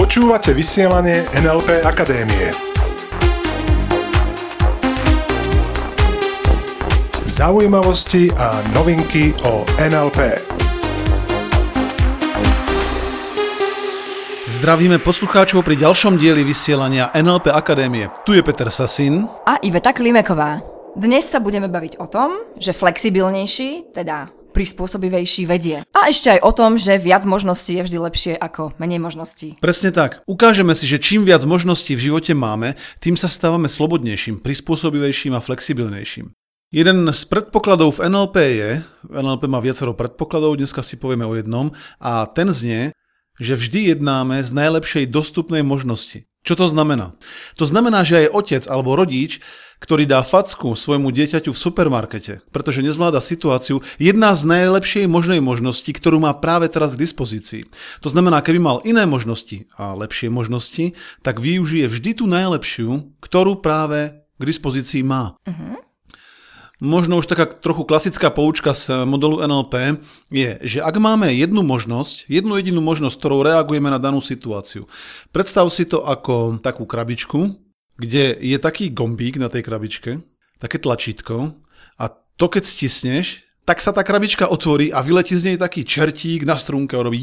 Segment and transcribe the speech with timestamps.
[0.00, 2.48] Počúvate vysielanie NLP Akadémie.
[7.28, 10.40] Zaujímavosti a novinky o NLP.
[14.48, 18.08] Zdravíme poslucháčov pri ďalšom dieli vysielania NLP Akadémie.
[18.24, 19.28] Tu je Peter Sasin.
[19.44, 20.64] A Iveta Klimeková.
[20.96, 25.82] Dnes sa budeme baviť o tom, že flexibilnejší, teda prispôsobivejší vedie.
[25.96, 29.56] A ešte aj o tom, že viac možností je vždy lepšie ako menej možností.
[29.58, 30.20] Presne tak.
[30.28, 35.40] Ukážeme si, že čím viac možností v živote máme, tým sa stávame slobodnejším, prispôsobivejším a
[35.40, 36.30] flexibilnejším.
[36.72, 38.70] Jeden z predpokladov v NLP je,
[39.12, 41.68] NLP má viacero predpokladov, dneska si povieme o jednom,
[42.00, 42.96] a ten znie,
[43.36, 46.24] že vždy jednáme z najlepšej dostupnej možnosti.
[46.42, 47.14] Čo to znamená?
[47.54, 49.38] To znamená, že aj otec alebo rodič,
[49.82, 55.90] ktorý dá facku svojmu dieťaťu v supermarkete, pretože nezvláda situáciu, jedná z najlepšej možnej možnosti,
[55.90, 57.66] ktorú má práve teraz k dispozícii.
[58.02, 60.94] To znamená, keby mal iné možnosti a lepšie možnosti,
[61.26, 65.38] tak využije vždy tú najlepšiu, ktorú práve k dispozícii má.
[65.46, 65.71] Uh-huh.
[66.82, 70.02] Možno už taká trochu klasická poučka z modelu NLP
[70.34, 74.90] je, že ak máme jednu možnosť, jednu jedinú možnosť, ktorou reagujeme na danú situáciu,
[75.30, 77.54] predstav si to ako takú krabičku,
[78.02, 80.26] kde je taký gombík na tej krabičke,
[80.58, 81.54] také tlačítko
[82.02, 86.42] a to keď stisneš, tak sa tá krabička otvorí a vyletí z nej taký čertík
[86.42, 87.22] na strunke a robí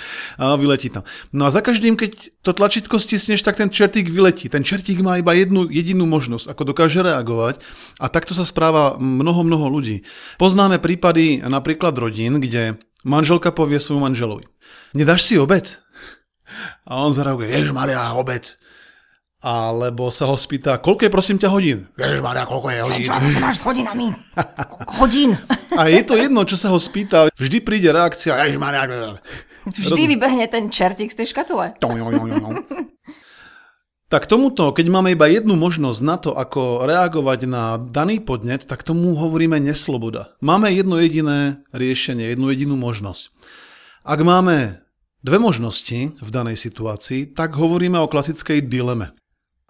[0.40, 1.04] a vyletí tam.
[1.36, 4.48] No a za každým, keď to tlačítko stisneš, tak ten čertík vyletí.
[4.48, 7.60] Ten čertík má iba jednu jedinú možnosť, ako dokáže reagovať
[8.00, 10.00] a takto sa správa mnoho, mnoho ľudí.
[10.40, 14.48] Poznáme prípady napríklad rodín, kde manželka povie svojmu manželovi,
[14.96, 15.76] nedáš si obed?
[16.88, 18.56] A on zareaguje, Ježiš Maria, obed.
[19.44, 21.84] Alebo sa ho spýta, koľko je prosím ťa hodín?
[22.00, 23.04] Ježiš Maria, koľko je hodín?
[23.04, 24.08] Čo sa máš s hodinami?
[24.96, 25.36] Hodín.
[25.80, 28.88] A je to jedno, čo sa ho spýta, vždy príde reakcia, Ježiš Maria.
[29.68, 30.12] Vždy Rozum.
[30.16, 31.76] vybehne ten čertík z tej škatule.
[34.08, 38.80] Tak tomuto, keď máme iba jednu možnosť na to, ako reagovať na daný podnet, tak
[38.80, 40.36] tomu hovoríme nesloboda.
[40.40, 43.28] Máme jedno jediné riešenie, jednu jedinú možnosť.
[44.04, 44.84] Ak máme
[45.24, 49.16] dve možnosti v danej situácii, tak hovoríme o klasickej dileme.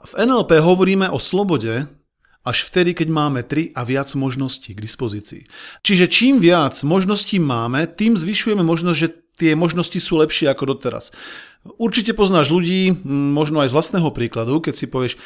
[0.04, 1.88] V NLP hovoríme o slobode
[2.44, 5.48] až vtedy, keď máme tri a viac možností k dispozícii.
[5.80, 9.08] Čiže čím viac možností máme, tým zvyšujeme možnosť, že
[9.40, 11.10] tie možnosti sú lepšie ako doteraz.
[11.80, 15.16] Určite poznáš ľudí, možno aj z vlastného príkladu, keď si povieš,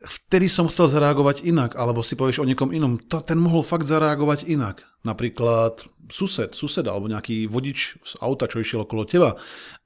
[0.00, 3.84] vtedy som chcel zareagovať inak, alebo si povieš o niekom inom, to, ten mohol fakt
[3.84, 4.84] zareagovať inak.
[5.04, 9.38] Napríklad sused, sused alebo nejaký vodič z auta, čo išiel okolo teba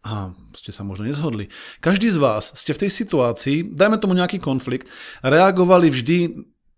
[0.05, 1.53] a ste sa možno nezhodli.
[1.85, 4.89] Každý z vás ste v tej situácii, dajme tomu nejaký konflikt,
[5.21, 6.19] reagovali vždy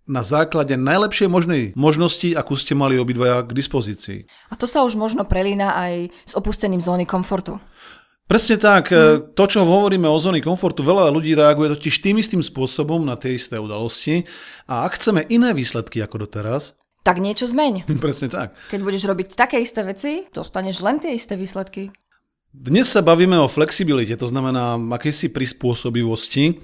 [0.06, 4.30] na základe najlepšej možnej možnosti, akú ste mali obidvaja k dispozícii.
[4.50, 7.58] A to sa už možno prelína aj s opustením zóny komfortu.
[8.26, 8.90] Presne tak.
[8.90, 9.30] Hmm.
[9.38, 13.38] To, čo hovoríme o zóny komfortu, veľa ľudí reaguje totiž tým istým spôsobom na tie
[13.38, 14.26] isté udalosti.
[14.66, 16.74] A ak chceme iné výsledky ako doteraz,
[17.06, 17.86] tak niečo zmeň.
[18.02, 18.58] Presne tak.
[18.66, 21.94] Keď budeš robiť také isté veci, dostaneš len tie isté výsledky.
[22.50, 26.58] Dnes sa bavíme o flexibilite, to znamená akejsi prispôsobivosti.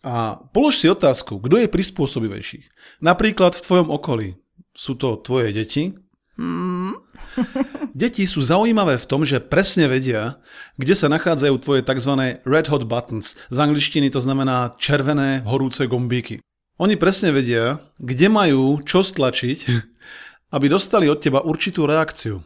[0.00, 2.64] A polož si otázku, kto je prispôsobivejší?
[3.04, 4.28] Napríklad v tvojom okolí.
[4.72, 5.90] Sú to tvoje deti,
[6.38, 6.94] Mm.
[7.98, 10.38] Deti sú zaujímavé v tom, že presne vedia,
[10.78, 12.38] kde sa nachádzajú tvoje tzv.
[12.46, 13.34] red hot buttons.
[13.50, 16.38] Z angličtiny to znamená červené horúce gombíky.
[16.78, 19.58] Oni presne vedia, kde majú čo stlačiť,
[20.54, 22.38] aby dostali od teba určitú reakciu.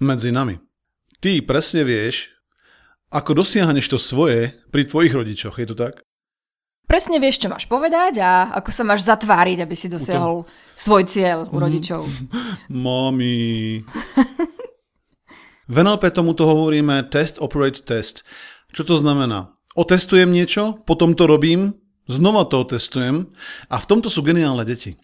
[0.00, 0.56] Medzi nami.
[1.20, 2.32] Ty presne vieš,
[3.12, 6.00] ako dosiahneš to svoje pri tvojich rodičoch, je to tak?
[6.92, 10.44] presne vieš, čo máš povedať a ako sa máš zatváriť, aby si dosiahol
[10.76, 11.62] svoj cieľ u mhm.
[11.64, 12.00] rodičov.
[12.84, 13.80] Mami.
[15.70, 18.26] v NLP tomuto hovoríme test, operate, test.
[18.74, 19.54] Čo to znamená?
[19.78, 21.78] Otestujem niečo, potom to robím,
[22.10, 23.30] znova to otestujem
[23.70, 24.98] a v tomto sú geniálne deti.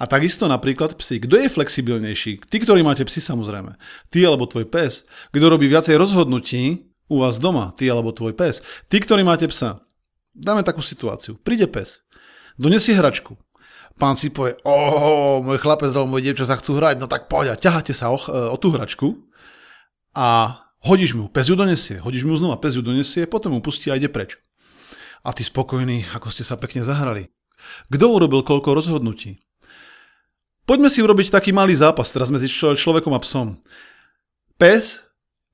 [0.00, 1.20] A takisto napríklad psi.
[1.28, 2.48] Kto je flexibilnejší?
[2.48, 3.76] Ty, ktorý máte psi samozrejme.
[4.08, 5.04] Ty alebo tvoj pes.
[5.28, 7.76] Kto robí viacej rozhodnutí u vás doma?
[7.76, 8.64] Ty alebo tvoj pes.
[8.88, 9.84] Ty, ktorý máte psa.
[10.32, 11.36] Dáme takú situáciu.
[11.36, 12.08] Príde pes,
[12.56, 13.36] donesie hračku.
[14.00, 17.52] Pán si povie, o, môj chlapec alebo môj dievča sa chcú hrať, no tak poď
[17.52, 19.12] a ťaháte sa o, o tú hračku
[20.16, 23.92] a hodíš mu, pes ju donesie, hodíš mu znova, pes ju donesie, potom mu pustí
[23.92, 24.38] a ide preč.
[25.20, 27.28] A ty spokojný, ako ste sa pekne zahrali.
[27.92, 29.36] Kto urobil koľko rozhodnutí?
[30.64, 33.60] Poďme si urobiť taký malý zápas teraz medzi človekom a psom.
[34.56, 35.10] Pes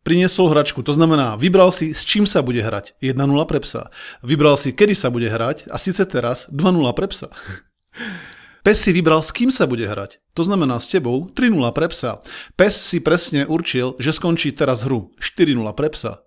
[0.07, 0.87] priniesol hračku.
[0.87, 2.95] To znamená, vybral si, s čím sa bude hrať.
[3.03, 3.19] 1-0
[3.51, 3.91] pre psa.
[4.23, 7.27] Vybral si, kedy sa bude hrať a síce teraz 2-0 pre psa.
[8.67, 10.19] Pes si vybral, s kým sa bude hrať.
[10.35, 12.19] To znamená s tebou 3-0 pre psa.
[12.59, 16.27] Pes si presne určil, že skončí teraz hru 4-0 pre psa.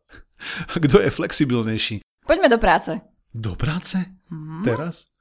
[0.71, 1.99] A kto je flexibilnejší?
[2.23, 2.95] Poďme do práce.
[3.35, 3.99] Do práce?
[4.31, 4.63] Hmm.
[4.63, 5.11] Teraz?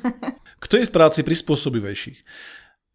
[0.62, 2.12] Kto je v práci prispôsobivejší?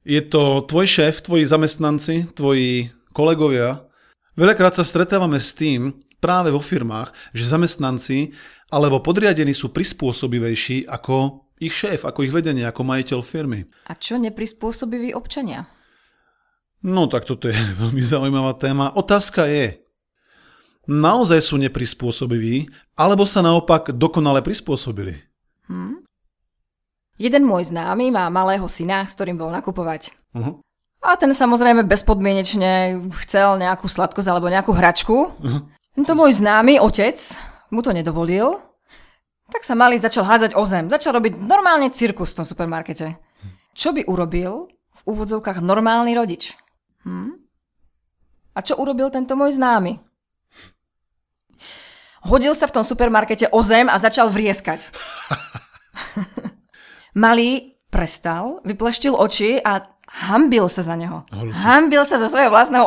[0.05, 3.85] Je to tvoj šéf, tvoji zamestnanci, tvoji kolegovia?
[4.37, 8.31] Veľakrát sa stretávame s tým práve vo firmách, že zamestnanci
[8.69, 13.69] alebo podriadení sú prispôsobivejší ako ich šéf, ako ich vedenie, ako majiteľ firmy.
[13.85, 15.69] A čo neprispôsobiví občania?
[16.81, 18.89] No tak toto je veľmi zaujímavá téma.
[18.97, 19.85] Otázka je,
[20.89, 22.65] naozaj sú neprispôsobiví,
[22.97, 25.21] alebo sa naopak dokonale prispôsobili?
[25.69, 26.01] Hmm?
[27.21, 30.09] Jeden môj známy má malého syna, s ktorým bol nakupovať.
[30.33, 30.57] Uh-huh.
[31.05, 35.29] A ten samozrejme bezpodmienečne chcel nejakú sladkosť alebo nejakú hračku.
[35.29, 35.61] Uh-huh.
[35.93, 37.21] Tento môj známy otec
[37.69, 38.57] mu to nedovolil,
[39.51, 40.87] tak sa malý začal hádzať o zem.
[40.87, 43.19] Začal robiť normálne cirkus v tom supermarkete.
[43.75, 46.55] Čo by urobil v úvodzovkách normálny rodič?
[47.03, 47.35] Hm?
[48.55, 49.99] A čo urobil tento môj známy?
[52.21, 54.87] Hodil sa v tom supermarkete o zem a začal vrieskať.
[57.23, 59.89] Malý prestal, vypleštil oči a
[60.29, 61.25] hambil sa za neho.
[61.65, 62.85] Hambil sa za svojho vlastného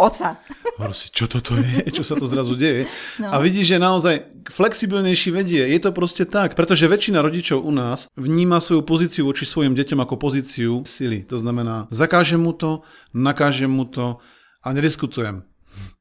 [0.78, 0.96] otca.
[0.96, 1.86] si, čo toto je?
[1.96, 2.90] Čo sa to zrazu deje?
[3.22, 3.30] No.
[3.30, 4.14] A vidíš, že naozaj
[4.50, 5.62] flexibilnejší vedie.
[5.62, 6.58] Je to proste tak.
[6.58, 11.22] Pretože väčšina rodičov u nás vníma svoju pozíciu voči svojim deťom ako pozíciu sily.
[11.30, 12.82] To znamená, zakážem mu to,
[13.14, 14.18] nakážem mu to
[14.64, 15.46] a nediskutujem.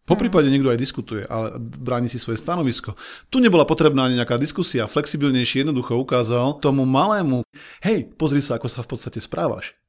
[0.03, 2.99] Po prípade niekto aj diskutuje, ale bráni si svoje stanovisko.
[3.31, 7.47] Tu nebola potrebná ani nejaká diskusia, flexibilnejšie jednoducho ukázal tomu malému,
[7.87, 9.79] hej, pozri sa, ako sa v podstate správaš.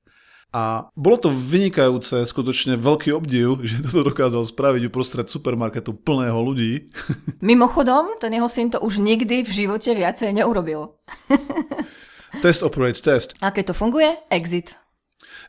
[0.55, 6.95] A bolo to vynikajúce, skutočne veľký obdiv, že toto dokázal spraviť uprostred supermarketu plného ľudí.
[7.43, 10.95] Mimochodom, ten jeho syn to už nikdy v živote viacej neurobil.
[12.45, 13.35] test operates test.
[13.43, 14.79] A keď to funguje, exit.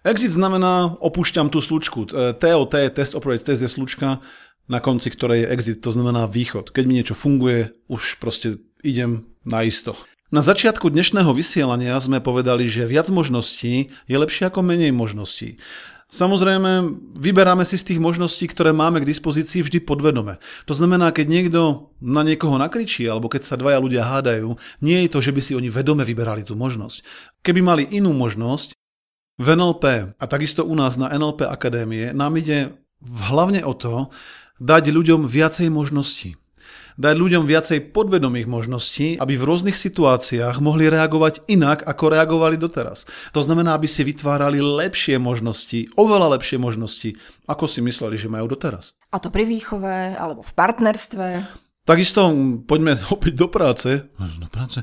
[0.01, 2.09] Exit znamená opúšťam tú slučku.
[2.41, 4.21] TOT, test operates test je slučka,
[4.65, 6.73] na konci ktorej je exit, to znamená východ.
[6.73, 9.93] Keď mi niečo funguje, už proste idem na isto.
[10.33, 15.62] Na začiatku dnešného vysielania sme povedali, že viac možností je lepšie ako menej možností.
[16.10, 20.42] Samozrejme, vyberáme si z tých možností, ktoré máme k dispozícii vždy podvedome.
[20.66, 21.62] To znamená, keď niekto
[22.01, 25.54] na niekoho nakričí, alebo keď sa dvaja ľudia hádajú, nie je to, že by si
[25.54, 27.06] oni vedome vyberali tú možnosť.
[27.45, 28.74] Keby mali inú možnosť,
[29.36, 32.72] v NLP a takisto u nás na NLP Akadémie nám ide
[33.04, 34.10] hlavne o to,
[34.63, 36.39] dať ľuďom viacej možností.
[36.95, 43.03] Dať ľuďom viacej podvedomých možností, aby v rôznych situáciách mohli reagovať inak, ako reagovali doteraz.
[43.36, 47.19] To znamená, aby si vytvárali lepšie možnosti, oveľa lepšie možnosti,
[47.51, 48.95] ako si mysleli, že majú doteraz.
[49.12, 51.25] A to pri výchove, alebo v partnerstve?
[51.83, 52.31] Takisto
[52.63, 54.07] poďme opäť do práce.
[54.15, 54.80] Do práce.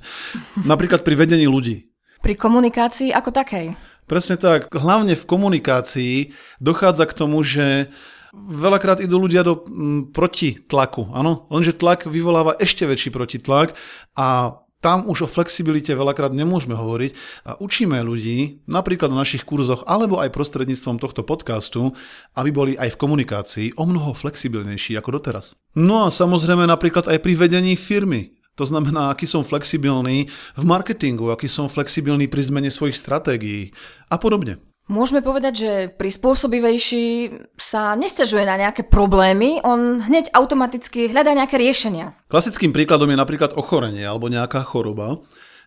[0.69, 1.89] Napríklad pri vedení ľudí.
[2.21, 3.73] Pri komunikácii ako takej.
[4.05, 4.69] Presne tak.
[4.69, 6.15] Hlavne v komunikácii
[6.61, 7.89] dochádza k tomu, že
[8.33, 11.45] Veľakrát idú ľudia do m, mm, protitlaku, áno?
[11.53, 13.77] Lenže tlak vyvoláva ešte väčší protitlak
[14.17, 17.13] a tam už o flexibilite veľakrát nemôžeme hovoriť
[17.47, 21.95] a učíme ľudí, napríklad na našich kurzoch alebo aj prostredníctvom tohto podcastu,
[22.35, 25.55] aby boli aj v komunikácii o mnoho flexibilnejší ako doteraz.
[25.79, 28.35] No a samozrejme napríklad aj pri vedení firmy.
[28.61, 33.73] To znamená, aký som flexibilný v marketingu, aký som flexibilný pri zmene svojich stratégií
[34.13, 34.72] a podobne.
[34.93, 42.13] Môžeme povedať, že prispôsobivejší sa nestiažuje na nejaké problémy, on hneď automaticky hľadá nejaké riešenia.
[42.29, 45.17] Klasickým príkladom je napríklad ochorenie alebo nejaká choroba,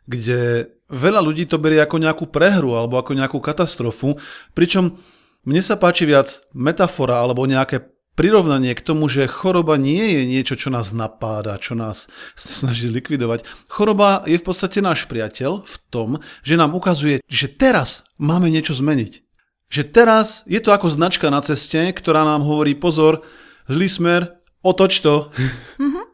[0.06, 4.14] kde veľa ľudí to berie ako nejakú prehru alebo ako nejakú katastrofu,
[4.54, 5.02] pričom
[5.42, 10.56] mne sa páči viac metafora alebo nejaké prirovnanie k tomu, že choroba nie je niečo,
[10.56, 13.44] čo nás napáda, čo nás snaží zlikvidovať.
[13.68, 16.10] Choroba je v podstate náš priateľ v tom,
[16.42, 19.22] že nám ukazuje, že teraz máme niečo zmeniť.
[19.68, 23.22] Že teraz je to ako značka na ceste, ktorá nám hovorí pozor,
[23.68, 24.22] zlý smer,
[24.64, 25.30] otoč to.
[25.78, 26.05] Mm-hmm.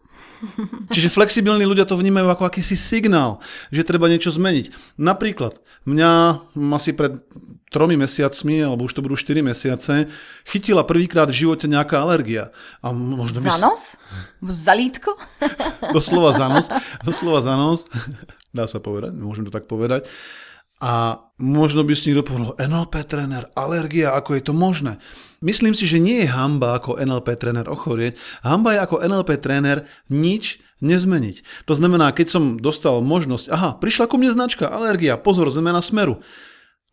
[0.94, 4.98] Čiže flexibilní ľudia to vnímajú ako akýsi signál, že treba niečo zmeniť.
[4.98, 6.12] Napríklad, mňa
[6.76, 7.22] asi pred
[7.72, 10.12] tromi mesiacmi, alebo už to budú 4 mesiace,
[10.44, 12.52] chytila prvýkrát v živote nejaká alergia.
[12.84, 13.96] A možno za nos?
[14.44, 15.16] Za lítko?
[15.96, 16.68] doslova za nos.
[17.08, 17.88] Doslova za nos.
[18.52, 20.04] Dá sa povedať, môžem to tak povedať.
[20.84, 25.00] A možno by si niekto povedal, NLP tréner, alergia, ako je to možné?
[25.42, 28.14] Myslím si, že nie je hamba ako NLP tréner ochorieť.
[28.46, 31.66] Hamba je ako NLP tréner nič nezmeniť.
[31.66, 36.22] To znamená, keď som dostal možnosť, aha, prišla ku mne značka, alergia, pozor, zmena smeru.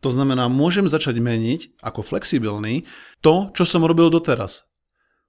[0.01, 2.89] To znamená, môžem začať meniť ako flexibilný
[3.21, 4.65] to, čo som robil doteraz.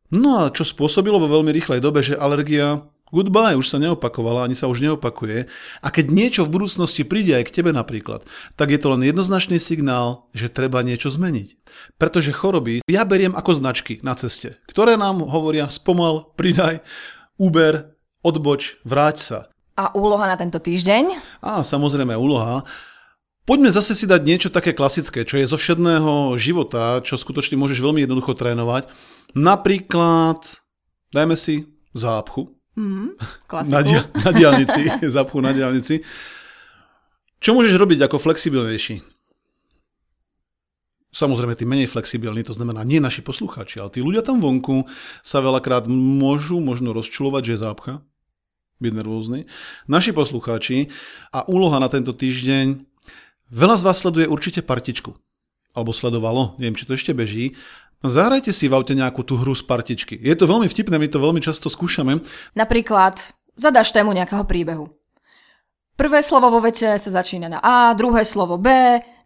[0.09, 4.53] No a čo spôsobilo vo veľmi rýchlej dobe, že alergia Goodbye už sa neopakovala, ani
[4.53, 5.49] sa už neopakuje.
[5.81, 8.21] A keď niečo v budúcnosti príde aj k tebe napríklad,
[8.53, 11.57] tak je to len jednoznačný signál, že treba niečo zmeniť.
[11.97, 16.85] Pretože choroby ja beriem ako značky na ceste, ktoré nám hovoria spomal, pridaj,
[17.41, 19.39] uber, odboč, vráť sa.
[19.79, 21.17] A úloha na tento týždeň?
[21.39, 22.67] Á, samozrejme úloha.
[23.47, 27.81] Poďme zase si dať niečo také klasické, čo je zo všedného života, čo skutočne môžeš
[27.81, 28.85] veľmi jednoducho trénovať.
[29.33, 30.45] Napríklad,
[31.09, 32.58] dajme si zápchu.
[32.79, 33.19] Mm,
[33.67, 36.00] na, dia- na diálnici, zápchu na diálnici.
[37.43, 39.03] Čo môžeš robiť ako flexibilnejší?
[41.12, 44.88] Samozrejme, tí menej flexibilní, to znamená nie naši poslucháči, ale tí ľudia tam vonku
[45.25, 47.93] sa veľakrát môžu možno rozčulovať, že je zápcha,
[48.79, 49.50] byť nervózny.
[49.89, 50.88] Naši poslucháči
[51.36, 52.88] a úloha na tento týždeň
[53.50, 55.17] Veľa z vás sleduje určite partičku.
[55.74, 57.57] Alebo sledovalo, neviem, či to ešte beží.
[58.00, 60.15] Zahrajte si v aute nejakú tú hru z partičky.
[60.15, 62.24] Je to veľmi vtipné, my to veľmi často skúšame.
[62.56, 63.20] Napríklad
[63.60, 64.88] zadaš tému nejakého príbehu.
[66.00, 68.72] Prvé slovo vo vete sa začína na A, druhé slovo B,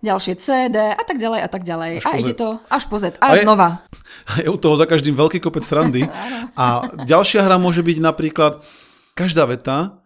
[0.01, 2.01] ďalšie C, D a tak ďalej a tak ďalej.
[2.01, 3.21] Až a ide to až po Z.
[3.21, 3.85] A, a je, znova.
[4.25, 6.09] A je u toho za každým veľký kopec srandy.
[6.57, 8.65] a ďalšia hra môže byť napríklad,
[9.13, 10.01] každá veta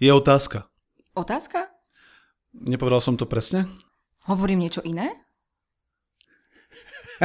[0.00, 0.64] je otázka.
[1.12, 1.68] Otázka?
[2.56, 3.68] Nepovedal som to presne?
[4.24, 5.12] Hovorím niečo iné?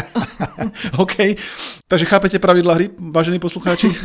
[1.03, 1.15] OK.
[1.87, 3.91] Takže chápete pravidla hry, vážení poslucháči?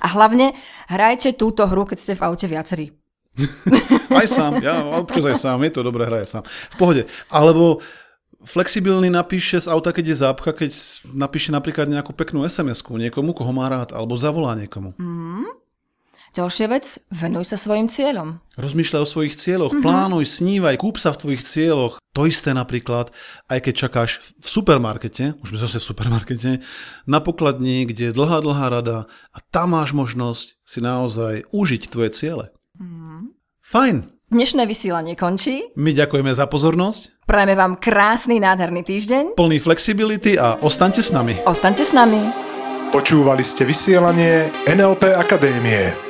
[0.00, 0.54] A hlavne
[0.86, 2.94] hrajte túto hru, keď ste v aute viacerí.
[4.10, 6.42] aj sám, ja občas aj sám, je to dobré, hraje sám.
[6.46, 7.02] V pohode.
[7.30, 7.82] Alebo
[8.44, 10.70] flexibilný napíše z auta, keď je zápcha, keď
[11.12, 14.96] napíše napríklad nejakú peknú SMS-ku niekomu, koho má rád, alebo zavolá niekomu.
[14.96, 15.19] Mm.
[16.30, 18.38] Ďalšia vec, venuj sa svojim cieľom.
[18.54, 19.84] Rozmýšľaj o svojich cieľoch, mm-hmm.
[19.84, 21.98] plánuj, snívaj, kúp sa v tvojich cieľoch.
[22.14, 23.10] To isté napríklad,
[23.50, 26.50] aj keď čakáš v supermarkete, už sme zase v supermarkete,
[27.10, 28.98] na pokladni, kde je dlhá, dlhá rada
[29.34, 32.54] a tam máš možnosť si naozaj užiť tvoje ciele.
[32.78, 33.34] Mm-hmm.
[33.66, 33.96] Fajn.
[34.30, 35.74] Dnešné vysielanie končí.
[35.74, 37.26] My ďakujeme za pozornosť.
[37.26, 39.34] Prajeme vám krásny, nádherný týždeň.
[39.34, 41.42] Plný flexibility a ostaňte s nami.
[41.42, 42.30] Ostaňte s nami.
[42.94, 46.09] Počúvali ste vysielanie NLP Akadémie.